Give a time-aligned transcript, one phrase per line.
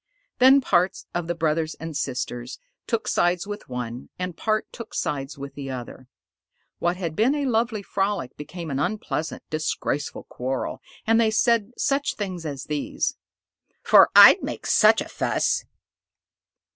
[0.39, 2.57] Then part of the brothers and sisters
[2.87, 6.07] took sides with one, and part took sides with the other.
[6.79, 12.15] What had been a lovely frolic became an unpleasant, disgraceful quarrel, and they said such
[12.15, 13.15] things as these:
[13.83, 15.65] "'Fore I'd make such a fuss!"